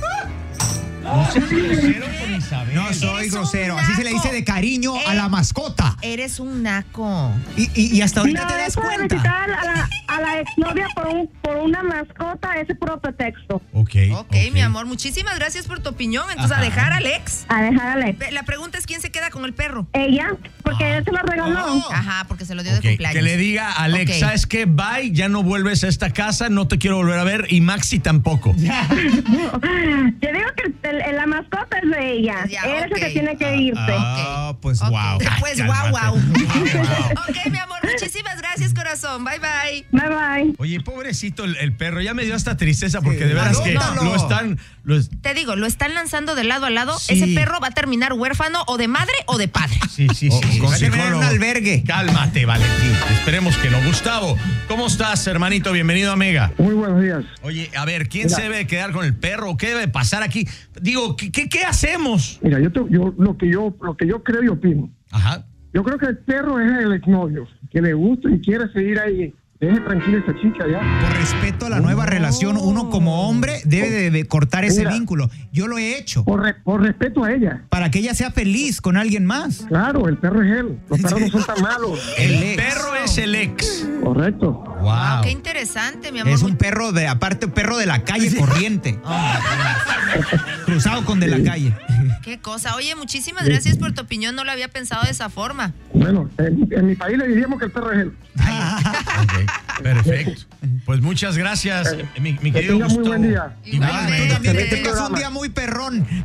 No 1.01 1.31
seas 1.31 1.49
grosero 1.49 2.05
con 2.19 2.26
Isabel. 2.47 2.73
No 2.75 2.93
soy 2.93 3.29
grosero, 3.29 3.77
así 3.77 3.93
se 3.95 4.03
le 4.03 4.11
dice 4.11 4.31
de 4.31 4.43
cariño 4.43 4.95
a 4.95 5.13
Eh, 5.13 5.15
la 5.15 5.27
mascota. 5.29 5.97
Eres 6.01 6.39
un 6.39 6.63
naco. 6.63 7.31
Y, 7.57 7.69
y- 7.75 7.97
y 7.97 8.01
hasta 8.01 8.21
ahorita 8.21 8.41
No, 8.41 8.47
te 8.47 8.57
das 8.57 8.75
cuenta. 8.75 9.15
a 9.43 9.47
la, 9.47 9.89
a 10.17 10.21
la 10.21 10.39
exnovia 10.39 10.87
por, 10.95 11.07
un, 11.07 11.27
por 11.41 11.55
una 11.57 11.83
mascota 11.83 12.53
es 12.55 12.67
puro 12.77 12.99
pretexto. 12.99 13.61
Ok. 13.73 13.91
ok, 14.15 14.35
mi 14.51 14.61
amor, 14.61 14.85
muchísimas 14.85 15.37
gracias 15.37 15.67
por 15.67 15.79
tu 15.79 15.89
opinión. 15.89 16.25
Entonces, 16.31 16.57
a 16.57 16.61
dejar 16.61 16.93
al 16.93 17.05
ex. 17.05 17.45
A 17.49 17.61
dejarle. 17.61 18.13
Ve, 18.13 18.31
La 18.31 18.43
pregunta 18.43 18.77
es 18.77 18.85
quién 18.85 19.01
se 19.01 19.11
queda 19.11 19.29
con 19.29 19.45
el 19.45 19.53
perro. 19.53 19.87
Ella, 19.93 20.29
porque 20.63 20.97
él 20.97 21.03
se 21.05 21.11
lo 21.11 21.19
regaló. 21.19 21.65
Oh. 21.73 21.91
Ajá, 21.91 22.25
porque 22.27 22.45
se 22.45 22.55
lo 22.55 22.63
dio 22.63 22.73
de 22.73 22.81
cumpleaños. 22.81 23.15
Que 23.15 23.21
le 23.21 23.37
diga 23.37 23.69
a 23.71 23.83
Alex, 23.83 24.11
Ok. 24.13 24.17
¿sabes 24.19 24.47
qué? 24.47 24.65
Bye, 24.65 25.11
ya 25.11 25.29
no 25.29 25.43
vuelves 25.43 25.83
a 25.83 25.87
esta 25.87 26.11
casa, 26.11 26.49
no 26.49 26.67
te 26.67 26.77
quiero 26.77 26.97
volver 26.97 27.19
a 27.19 27.23
ver 27.23 27.45
y 27.49 27.61
Maxi 27.61 27.99
tampoco. 27.99 28.55
Yo 28.57 30.31
digo 30.31 30.49
que 30.55 30.89
el- 30.89 31.01
el- 31.01 31.15
la 31.15 31.25
mascota 31.25 31.77
es 31.79 31.89
de 31.89 32.11
ella. 32.13 32.43
Él 32.43 32.73
es 32.75 32.83
el 32.91 32.93
que 32.93 33.09
tiene 33.11 33.37
que 33.37 33.55
irse. 33.57 33.79
Ah, 33.97 34.53
pues 34.61 34.81
Ok, 34.81 34.89
wow. 34.89 35.17
Pues 35.39 35.65
guau, 35.65 35.89
guau. 35.91 36.15
ok, 36.15 37.51
mi 37.51 37.57
amor, 37.59 37.79
muchísimas 37.83 38.37
gracias, 38.39 38.73
corazón. 38.73 39.23
Bye, 39.23 39.39
bye. 39.39 39.85
Bye 39.91 40.06
bye. 40.09 40.53
Oye, 40.57 40.79
pobrecito 40.81 41.43
el, 41.45 41.55
el 41.57 41.73
perro, 41.75 42.01
ya 42.01 42.13
me 42.13 42.23
dio 42.25 42.35
hasta 42.35 42.57
tristeza 42.57 43.01
porque 43.01 43.25
de 43.25 43.33
veras 43.33 43.59
que 43.59 43.77
Adóptalo. 43.77 44.03
lo 44.03 44.15
están... 44.15 44.59
lo 44.83 44.95
es- 44.97 45.09
Te 45.21 45.33
digo, 45.33 45.55
lo 45.55 45.65
están 45.65 45.93
lanzando 45.93 46.35
de 46.35 46.43
lado 46.43 46.65
a 46.65 46.69
lado. 46.69 46.97
Sí. 46.99 47.13
Ese 47.21 47.33
perro 47.33 47.59
va 47.59 47.67
a 47.67 47.71
terminar 47.71 48.13
huérfano 48.13 48.63
o 48.67 48.77
de 48.77 48.87
madre 48.87 49.13
o 49.27 49.37
de 49.37 49.47
padre. 49.47 49.77
Sí, 49.89 50.07
sí, 50.13 50.29
sí. 50.31 50.59
va 50.59 50.73
a 50.73 50.77
en 50.77 51.13
un 51.15 51.23
albergue. 51.23 51.83
Cálmate, 51.85 52.45
Valentín. 52.45 52.91
Esperemos 53.11 53.57
que 53.57 53.69
no. 53.69 53.81
Gustavo, 53.83 54.37
¿cómo 54.67 54.87
estás, 54.87 55.25
hermanito? 55.27 55.71
Bienvenido 55.71 56.11
a 56.11 56.15
Mega. 56.15 56.51
Muy 56.57 56.73
buenos 56.73 57.01
días. 57.01 57.23
Oye, 57.41 57.69
a 57.75 57.85
ver, 57.85 58.07
¿quién 58.09 58.29
se 58.29 58.41
debe 58.43 58.67
quedar 58.67 58.91
con 58.91 59.05
el 59.05 59.15
perro? 59.15 59.57
¿Qué 59.57 59.67
debe 59.69 59.87
pasar 59.87 60.23
aquí? 60.23 60.47
Digo, 60.81 61.15
¿qué, 61.15 61.31
qué, 61.31 61.49
qué 61.49 61.63
hacemos? 61.63 62.39
Mira, 62.41 62.59
yo, 62.59 62.71
te- 62.71 62.85
yo 62.89 63.13
lo 63.17 63.37
que 63.37 63.49
yo 63.51 63.75
lo 63.81 63.97
que 63.97 64.07
yo 64.07 64.23
creo 64.23 64.43
y 64.43 64.47
opino. 64.49 64.89
Ajá. 65.11 65.45
Yo 65.73 65.83
creo 65.83 65.97
que 65.97 66.07
el 66.07 66.17
perro 66.19 66.59
es 66.59 66.71
el 66.83 66.93
exnovio 66.93 67.47
que 67.71 67.81
le 67.81 67.93
gusta 67.93 68.29
y 68.29 68.39
quiere 68.39 68.71
seguir 68.71 68.99
ahí. 68.99 69.33
Deje 69.59 69.79
tranquila 69.79 70.19
esa 70.19 70.39
chica 70.39 70.65
ya. 70.69 70.79
Por 71.01 71.17
respeto 71.17 71.65
a 71.65 71.69
la 71.69 71.79
nueva 71.79 72.05
relación, 72.05 72.57
uno 72.57 72.89
como 72.91 73.27
hombre 73.27 73.59
debe 73.65 73.89
de, 73.89 74.11
de 74.11 74.25
cortar 74.27 74.63
ese 74.65 74.79
Mira. 74.81 74.91
vínculo. 74.91 75.31
Yo 75.51 75.65
lo 75.67 75.79
he 75.79 75.97
hecho. 75.97 76.23
Por, 76.23 76.43
re- 76.43 76.53
por 76.53 76.81
respeto 76.81 77.23
a 77.23 77.31
ella. 77.33 77.63
Para 77.69 77.89
que 77.89 77.97
ella 77.99 78.13
sea 78.13 78.29
feliz 78.29 78.81
con 78.81 78.97
alguien 78.97 79.25
más. 79.25 79.65
Claro, 79.67 80.07
el 80.09 80.17
perro 80.17 80.43
es 80.43 80.51
él. 80.59 80.77
Los 80.89 81.01
perros 81.01 81.21
no 81.21 81.27
son 81.29 81.43
tan 81.45 81.61
malos. 81.63 81.99
El, 82.19 82.55
perro 82.55 82.95
es 83.03 83.17
el 83.17 83.33
ex. 83.33 83.87
Correcto. 84.03 84.51
Wow. 84.51 84.77
Wow, 84.83 85.21
qué 85.23 85.31
interesante, 85.31 86.11
mi 86.11 86.19
amor. 86.19 86.33
Es 86.33 86.43
un 86.43 86.55
perro 86.55 86.91
de, 86.91 87.07
aparte, 87.07 87.47
perro 87.47 87.77
de 87.77 87.87
la 87.87 88.03
calle 88.03 88.35
corriente. 88.35 88.99
Cruzado 90.65 91.03
con 91.03 91.19
de 91.19 91.27
la 91.27 91.43
calle. 91.43 91.73
Qué 92.23 92.39
cosa. 92.39 92.75
Oye, 92.75 92.93
muchísimas 92.95 93.45
gracias 93.45 93.77
por 93.77 93.93
tu 93.93 94.01
opinión. 94.01 94.35
No 94.35 94.43
lo 94.43 94.51
había 94.51 94.67
pensado 94.67 95.03
de 95.03 95.11
esa 95.11 95.29
forma. 95.29 95.73
Bueno, 95.93 96.29
en, 96.37 96.67
en 96.71 96.87
mi 96.87 96.95
país 96.95 97.17
le 97.17 97.27
diríamos 97.27 97.57
que 97.59 97.65
el 97.65 97.71
perro 97.71 97.91
es 97.91 97.99
él. 97.99 98.13
Ok, 98.37 99.46
perfecto. 99.83 100.43
Pues 100.85 101.01
muchas 101.01 101.37
gracias, 101.37 101.95
mi, 102.19 102.33
mi 102.41 102.51
Que 102.51 102.61
querido 102.61 102.79
muy 102.89 103.07
buen 103.07 103.21
día. 103.29 103.55
Igualmente. 103.65 104.27
Tú 104.27 104.33
también 104.33 104.55
Excelente 104.57 104.75
tengas 104.77 105.09
un 105.09 105.15
día 105.15 105.29
muy 105.29 105.49
perrón. 105.49 106.07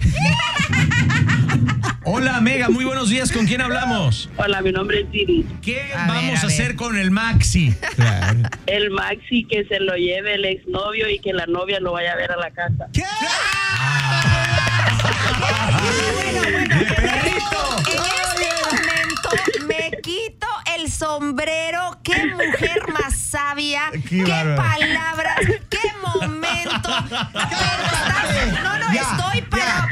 Hola, 2.05 2.41
Mega, 2.41 2.69
muy 2.69 2.85
buenos 2.85 3.11
días. 3.11 3.31
¿Con 3.31 3.47
quién 3.47 3.61
hablamos? 3.61 4.29
Hola, 4.37 4.61
mi 4.61 4.73
nombre 4.73 5.03
es 5.03 5.11
Didi. 5.13 5.47
¿Qué 5.63 5.93
A 5.95 5.99
ver, 5.99 6.09
vamos 6.09 6.43
a 6.43 6.49
hacer 6.49 6.75
con 6.75 6.99
el 6.99 7.13
Maxi? 7.13 7.73
El 8.67 8.91
Maxi 8.91 9.45
que 9.45 9.65
se 9.67 9.79
lo 9.79 9.95
lleve 9.95 10.35
el 10.35 10.45
exnovio 10.45 11.09
y 11.09 11.21
que 11.21 11.33
la 11.33 11.47
novia 11.47 11.79
lo 11.79 11.93
vaya 11.93 12.13
a 12.13 12.17
ver 12.17 12.33
a 12.33 12.37
la 12.37 12.51
casa. 12.51 12.89
¿Qué? 12.93 13.05
En 17.25 17.32
sombrero. 21.03 21.99
Qué 22.05 22.27
mujer 22.27 22.83
más 22.93 23.17
sabia. 23.17 23.91
Qué 24.09 24.23
palabras. 24.25 25.41
Qué 25.69 25.81
momento. 26.01 26.77
Estás- 26.77 27.11
no, 28.63 28.79
no, 28.79 28.95
Ya, 28.95 29.03
estoy 29.03 29.43
para, 29.43 29.89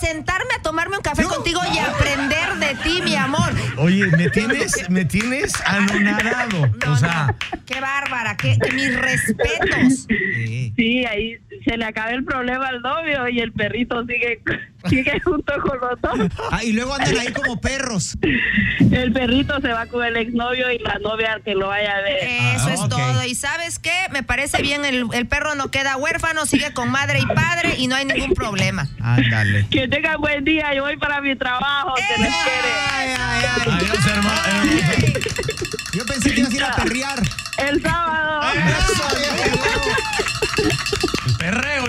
sentarme 0.00 0.54
a 0.58 0.62
tomarme 0.62 0.96
un 0.96 1.02
café 1.02 1.22
No. 1.22 1.28
contigo 1.30 1.60
y 1.74 1.78
aprender 1.78 2.54
de 2.56 2.74
ti, 2.82 3.02
mi 3.02 3.14
amor. 3.16 3.52
Oye, 3.78 4.06
me 4.16 4.28
tienes, 4.30 4.88
me 4.90 5.04
tienes 5.04 5.52
anonadado. 5.64 6.68
No, 6.84 6.92
o 6.92 6.96
sea, 6.96 7.26
no, 7.52 7.64
qué 7.66 7.80
bárbara, 7.80 8.36
qué, 8.36 8.56
mis 8.74 8.94
respetos. 9.00 10.06
Sí. 10.08 10.72
Sí, 10.76 11.04
ahí 11.06 11.38
se 11.64 11.76
le 11.76 11.84
acaba 11.84 12.10
el 12.10 12.24
problema 12.24 12.68
al 12.68 12.80
novio 12.82 13.28
y 13.28 13.40
el 13.40 13.52
perrito 13.52 14.04
sigue, 14.06 14.40
sigue 14.88 15.20
junto 15.20 15.52
con 15.62 15.78
los 15.80 16.00
dos. 16.00 16.30
Ah, 16.50 16.62
y 16.64 16.72
luego 16.72 16.94
andan 16.94 17.16
ahí 17.18 17.32
como 17.32 17.60
perros. 17.60 18.16
El 18.90 19.12
perrito 19.12 19.60
se 19.60 19.68
va 19.68 19.86
con 19.86 20.04
el 20.04 20.16
exnovio 20.16 20.70
y 20.72 20.78
la 20.78 20.98
novia 20.98 21.40
que 21.44 21.54
lo 21.54 21.68
vaya 21.68 21.96
a 21.96 22.00
ver. 22.00 22.16
Eso 22.56 22.66
Ah, 22.68 22.74
es 22.74 22.88
todo. 22.88 23.24
Y 23.24 23.34
sabes 23.34 23.78
qué, 23.78 23.92
me 24.10 24.22
parece 24.22 24.62
bien, 24.62 24.84
el, 24.84 25.06
el 25.12 25.26
perro 25.26 25.54
no 25.54 25.70
queda 25.70 25.96
huérfano, 25.96 26.46
sigue 26.46 26.72
con 26.72 26.90
madre 26.90 27.20
y 27.20 27.26
padre 27.26 27.74
y 27.78 27.86
no 27.86 27.94
hay 27.96 28.04
ningún 28.04 28.34
problema. 28.34 28.88
Ándale. 29.00 29.66
Que 29.70 29.88
tengan 29.88 30.20
buen 30.20 30.44
día, 30.44 30.74
yo 30.74 30.82
voy 30.82 30.96
para 30.96 31.20
mi 31.20 31.34
trabajo, 31.36 31.94
se 31.96 32.20
les 32.22 32.32
quiere. 32.34 32.72
Ay, 32.92 33.08
ay, 33.18 33.44
ay. 33.56 33.78
adiós, 33.80 34.06
hermano. 34.06 34.72
Yo 35.92 36.06
pensé 36.06 36.32
que 36.34 36.40
ibas 36.40 36.52
a 36.52 36.56
ir 36.56 36.64
a 36.64 36.74
perrear. 36.76 37.22
El 37.58 37.82
sábado. 37.82 38.40
El 38.52 38.58
perreo 38.62 39.11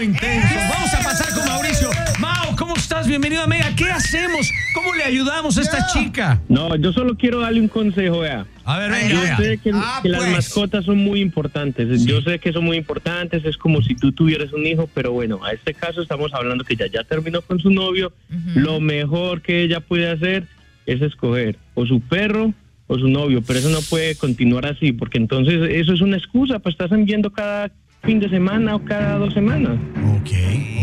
intenso. 0.03 0.55
Vamos 0.69 0.93
a 0.93 0.98
pasar 1.03 1.33
con 1.33 1.45
Mauricio. 1.48 1.89
Mau, 2.19 2.55
¿cómo 2.57 2.75
estás? 2.75 3.07
Bienvenido 3.07 3.43
a 3.43 3.48
Mega. 3.48 3.74
¿Qué 3.75 3.86
hacemos? 3.89 4.50
¿Cómo 4.75 4.93
le 4.93 5.03
ayudamos 5.03 5.57
a 5.57 5.62
esta 5.62 5.88
chica? 5.88 6.41
No, 6.50 6.75
yo 6.75 6.91
solo 6.93 7.15
quiero 7.17 7.39
darle 7.39 7.62
un 7.62 7.67
consejo, 7.67 8.19
vea. 8.19 8.45
A 8.65 8.79
ver, 8.79 8.91
venga, 8.91 9.07
Yo 9.10 9.22
vea. 9.22 9.38
sé 9.38 9.57
que, 9.60 9.72
Ah, 9.74 10.00
que 10.03 10.10
las 10.10 10.22
pues. 10.22 10.31
mascotas 10.33 10.86
son 10.86 10.98
muy 10.98 11.22
importantes. 11.22 12.05
Yo 12.05 12.22
sé 12.22 12.39
que 12.39 12.51
son 12.51 12.65
muy 12.65 12.77
importantes. 12.77 13.45
Es 13.45 13.57
como 13.57 13.81
si 13.81 13.95
tú 13.95 14.12
tuvieras 14.12 14.51
un 14.53 14.65
hijo, 14.65 14.89
pero 14.93 15.12
bueno, 15.12 15.43
a 15.43 15.51
este 15.51 15.74
caso 15.74 16.01
estamos 16.01 16.33
hablando 16.33 16.63
que 16.63 16.75
ya 16.75 16.88
ya 16.88 17.03
terminó 17.03 17.41
con 17.41 17.60
su 17.60 17.69
novio. 17.69 18.12
Lo 18.55 18.79
mejor 18.79 19.41
que 19.41 19.62
ella 19.63 19.79
puede 19.79 20.10
hacer 20.12 20.48
es 20.86 21.01
escoger 21.01 21.57
o 21.75 21.86
su 21.86 22.01
perro 22.01 22.53
o 22.88 23.00
su 23.00 23.07
novio, 23.07 23.41
pero 23.41 23.60
eso 23.60 23.69
no 23.69 23.79
puede 23.89 24.15
continuar 24.15 24.65
así, 24.65 24.91
porque 24.91 25.17
entonces 25.17 25.69
eso 25.72 25.93
es 25.93 26.01
una 26.01 26.17
excusa, 26.17 26.60
pues 26.60 26.74
estás 26.74 26.91
enviando 26.91 27.31
cada 27.31 27.72
fin 28.03 28.19
de 28.19 28.29
semana 28.29 28.75
o 28.75 28.83
cada 28.83 29.17
dos 29.17 29.33
semanas. 29.33 29.77
Ok, 30.17 30.29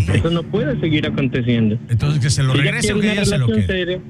ok. 0.09 0.15
Eso 0.15 0.31
no 0.31 0.43
puede 0.43 0.79
seguir 0.81 1.07
aconteciendo. 1.07 1.79
Entonces 1.89 2.21
que 2.21 2.31
se 2.31 2.43
lo 2.43 2.55
regrese 2.55 2.93
o 2.93 2.99
quiere 2.99 3.00
que 3.00 3.07
una 3.07 3.12
ella 3.12 3.25
se 3.25 3.39
lo 3.39 3.47
relación 3.47 3.67
quede. 3.67 3.79
seria. 3.79 4.00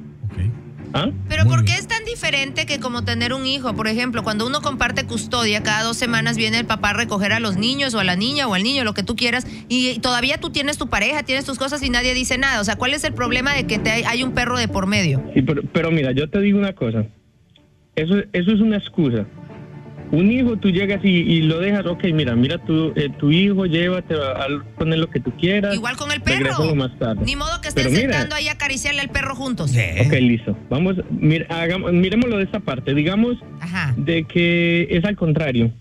¿ah? 0.95 1.11
Pero 1.29 1.45
Muy 1.45 1.50
¿por 1.57 1.64
bien. 1.64 1.75
qué 1.75 1.81
es 1.81 1.88
tan 1.88 2.05
diferente 2.05 2.67
que 2.67 2.79
como 2.79 3.02
tener 3.05 3.33
un 3.35 3.47
hijo? 3.47 3.75
Por 3.75 3.88
ejemplo, 3.88 4.23
cuando 4.23 4.47
uno 4.47 4.61
comparte 4.61 5.07
custodia, 5.07 5.62
cada 5.64 5.83
dos 5.83 5.97
semanas 5.97 6.37
viene 6.37 6.61
el 6.61 6.67
papá 6.67 6.90
a 6.90 6.93
recoger 6.93 7.33
a 7.33 7.40
los 7.40 7.57
niños 7.57 7.95
o 7.95 7.99
a 7.99 8.05
la 8.05 8.14
niña 8.14 8.47
o 8.47 8.55
al 8.55 8.62
niño, 8.62 8.85
lo 8.85 8.95
que 8.95 9.02
tú 9.02 9.17
quieras, 9.17 9.45
y 9.69 9.99
todavía 9.99 10.38
tú 10.38 10.50
tienes 10.50 10.79
tu 10.79 10.88
pareja, 10.88 11.25
tienes 11.25 11.45
tus 11.45 11.59
cosas 11.59 11.83
y 11.83 11.90
nadie 11.90 12.14
dice 12.14 12.38
nada. 12.38 12.61
O 12.61 12.64
sea, 12.64 12.76
¿cuál 12.76 12.95
es 12.95 13.02
el 13.02 13.12
problema 13.12 13.55
de 13.55 13.67
que 13.67 13.81
te 13.81 13.90
hay, 13.90 14.02
hay 14.05 14.23
un 14.23 14.33
perro 14.35 14.57
de 14.57 14.69
por 14.69 14.87
medio? 14.87 15.21
Sí, 15.35 15.43
pero, 15.43 15.62
pero 15.73 15.90
mira, 15.90 16.12
yo 16.12 16.31
te 16.31 16.40
digo 16.40 16.59
una 16.61 16.75
cosa. 16.75 17.05
Eso, 17.97 18.14
eso 18.33 18.52
es 18.52 18.61
una 18.61 18.76
excusa. 18.76 19.26
Un 20.12 20.33
hijo, 20.33 20.57
tú 20.57 20.71
llegas 20.71 21.00
y, 21.05 21.09
y 21.09 21.43
lo 21.43 21.61
dejas, 21.61 21.87
ok, 21.87 22.05
mira, 22.12 22.35
mira 22.35 22.59
tu, 22.59 22.93
eh, 22.97 23.11
tu 23.19 23.31
hijo, 23.31 23.64
llévate, 23.67 24.14
a, 24.14 24.43
a 24.43 24.64
poner 24.76 24.99
lo 24.99 25.09
que 25.09 25.21
tú 25.21 25.31
quieras. 25.37 25.75
Igual 25.75 25.97
con 25.97 26.11
el 26.11 26.21
perro. 26.21 26.75
más 26.75 26.99
tarde. 26.99 27.23
Ni 27.25 27.37
modo 27.37 27.61
que 27.61 27.69
estén 27.69 27.85
Pero 27.85 27.95
mira. 27.97 28.12
sentando 28.14 28.35
ahí 28.35 28.49
a 28.49 28.52
acariciarle 28.52 29.00
al 29.02 29.11
perro 29.11 29.37
juntos. 29.37 29.71
Ok, 30.05 30.12
listo. 30.14 30.59
Vamos, 30.69 30.97
mira, 31.11 31.47
hagamos, 31.49 31.93
miremoslo 31.93 32.38
de 32.38 32.45
esta 32.45 32.59
parte. 32.61 32.95
Digamos 32.95 33.37
Ajá. 33.61 33.95
de 33.97 34.25
que 34.25 34.88
es 34.90 35.05
al 35.05 35.14
contrario, 35.17 35.73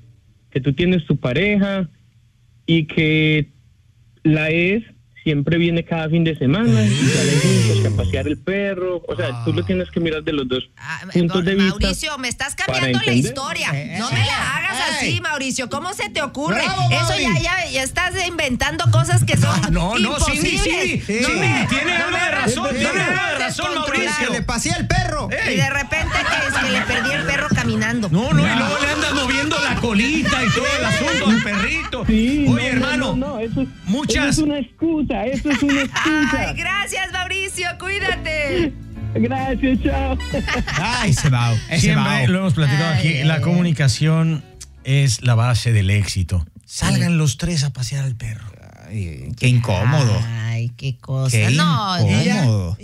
que 0.52 0.62
tú 0.62 0.74
tienes 0.74 1.06
tu 1.06 1.18
pareja 1.18 1.90
y 2.68 2.86
que 2.86 3.50
la 4.24 4.50
es 4.50 4.84
siempre 5.24 5.58
viene 5.58 5.84
cada 5.86 6.10
fin 6.10 6.24
de 6.24 6.38
semana 6.38 6.84
y 6.84 6.96
salen 6.96 7.40
juntos 7.42 7.94
a 7.94 7.96
pasear 7.98 8.28
el 8.28 8.38
perro. 8.38 9.02
O 9.08 9.16
sea, 9.16 9.44
tú 9.46 9.54
lo 9.54 9.64
tienes 9.64 9.90
que 9.92 10.00
mirar 10.00 10.24
de 10.24 10.34
los 10.34 10.48
dos 10.48 10.64
Ah, 10.78 11.02
puntos 11.12 11.44
de 11.46 11.56
vista. 11.56 11.70
Mauricio, 11.80 12.18
me 12.18 12.28
estás 12.28 12.56
cambiando 12.56 13.00
la 13.06 13.12
historia. 13.14 13.70
Eh, 13.74 13.96
No 14.00 14.10
eh, 14.10 14.14
me 14.14 14.26
la 14.26 14.56
hagas 14.58 14.78
ey. 15.02 15.10
así, 15.12 15.22
Mauricio. 15.22 15.70
¿Cómo 15.70 15.94
se 15.94 16.10
te 16.10 16.22
ocurre? 16.22 16.56
Bravo, 16.64 16.90
Eso 16.92 17.20
ya, 17.20 17.40
ya, 17.42 17.70
ya 17.70 17.84
estás 17.84 18.14
inventando 18.28 18.86
cosas 18.92 19.24
que 19.24 19.38
son 19.38 19.60
No, 19.74 19.98
no, 20.00 20.20
Cindy, 20.20 20.50
imposibles. 20.50 21.06
Cindy. 21.06 21.22
No 21.22 21.28
Cindy, 21.28 21.40
me- 21.48 21.68
tiene 21.70 21.98
no 21.98 22.06
algo 22.06 22.18
de 22.18 22.32
razón, 22.32 22.64
no 22.64 22.70
tiene 22.70 22.90
algo 22.90 23.04
de 23.28 23.40
razón, 23.40 23.66
descontrolar. 23.70 24.26
Que 24.28 24.32
le 24.34 24.42
pasé 24.44 24.72
al 24.72 24.88
perro. 24.88 25.30
Y 25.32 25.56
de 25.56 25.70
repente 25.70 26.16
que 26.18 26.48
es 26.48 26.54
que 26.64 26.70
le 26.72 26.82
perdí 26.82 27.12
el 27.12 27.24
perro 27.24 27.48
caminando. 27.54 28.10
No, 28.10 28.32
no, 28.34 28.42
y 28.42 28.56
luego 28.58 28.78
le 28.80 28.89
moviendo 29.44 29.58
la 29.64 29.76
colita 29.82 30.44
y 30.44 30.50
todo 30.50 30.66
el 30.80 30.86
asunto 30.86 31.28
al 31.30 31.44
perrito. 31.44 32.06
Sí, 32.06 32.46
Oye, 32.48 32.48
no, 32.48 32.58
hermano, 32.60 33.16
no, 33.16 33.28
no, 33.34 33.40
eso, 33.40 33.62
es- 33.62 33.68
muchas- 33.86 34.30
eso 34.30 34.42
es 34.42 34.48
una 34.48 34.60
excusa, 34.60 35.26
eso 35.26 35.50
es 35.50 35.64
una 35.64 35.82
excusa. 35.84 36.50
Ay, 36.50 36.56
gracias, 36.58 37.12
Mauricio. 37.12 37.68
Cuídate. 37.80 38.74
Gracias, 39.16 39.80
chao. 39.84 40.18
Ay, 40.78 41.14
se 41.14 41.30
va. 41.30 41.56
Siempre 41.78 42.28
lo 42.28 42.40
hemos 42.40 42.54
platicado 42.54 42.94
Ay, 42.94 43.00
aquí, 43.00 43.08
ay, 43.20 43.24
la 43.24 43.36
ay. 43.36 43.42
comunicación 43.42 44.44
es 44.84 45.24
la 45.24 45.34
base 45.36 45.72
del 45.74 45.90
éxito. 45.90 46.46
Salgan 46.66 47.18
los 47.18 47.38
tres 47.38 47.64
a 47.64 47.74
pasear 47.74 48.06
al 48.06 48.16
perro. 48.16 48.46
Ay, 48.88 49.30
qué 49.38 49.48
incómodo. 49.48 50.22
Ay, 50.46 50.70
qué 50.78 50.98
cosa. 50.98 51.36
Qué 51.36 51.50
no, 51.52 51.98
incómodo. 52.00 52.78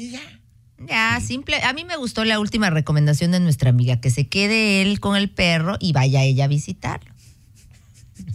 Ya, 0.88 1.20
simple. 1.26 1.62
A 1.64 1.74
mí 1.74 1.84
me 1.86 1.98
gustó 1.98 2.24
la 2.26 2.40
última 2.40 2.70
recomendación 2.70 3.32
de 3.32 3.40
nuestra 3.40 3.70
amiga, 3.70 4.00
que 4.00 4.10
se 4.10 4.28
quede 4.28 4.82
él 4.82 5.00
con 5.00 5.16
el 5.16 5.30
perro 5.30 5.78
y 5.80 5.94
vaya 5.94 6.24
ella 6.24 6.46
a 6.46 6.48
visitarlo. 6.48 7.12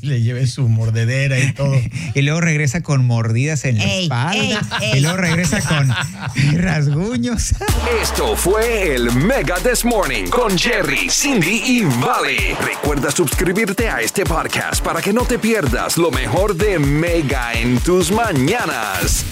Le 0.03 0.23
lleve 0.23 0.47
su 0.47 0.69
mordedera 0.69 1.39
y 1.39 1.53
todo. 1.53 1.75
Y 2.15 2.23
luego 2.23 2.41
regresa 2.41 2.83
con 2.83 3.05
mordidas 3.07 3.65
en 3.65 3.79
la 3.79 3.85
Ey, 3.85 4.03
espalda. 4.05 4.35
ey, 4.81 4.91
ey. 4.93 4.99
Y 4.99 5.01
luego 5.01 5.17
regresa 5.17 5.61
con 5.63 5.89
rasguños. 6.61 7.55
Esto 8.03 8.35
fue 8.37 8.95
el 8.95 9.11
Mega 9.13 9.57
This 9.57 9.85
Morning 9.85 10.25
con 10.29 10.59
Jerry, 10.59 11.09
Cindy 11.11 11.63
y 11.65 11.83
Vale. 11.85 12.57
Recuerda 12.65 13.11
suscribirte 13.11 13.89
a 13.89 14.01
este 14.01 14.25
podcast 14.25 14.83
para 14.83 15.01
que 15.03 15.13
no 15.13 15.25
te 15.25 15.39
pierdas 15.39 15.97
lo 15.99 16.11
mejor 16.11 16.57
de 16.57 16.79
Mega 16.79 17.53
en 17.55 17.79
tus 17.81 18.11
mañanas. 18.11 19.25